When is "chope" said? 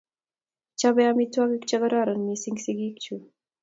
0.79-1.01